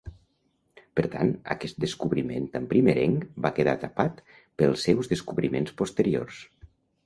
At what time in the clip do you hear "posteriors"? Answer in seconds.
5.85-6.45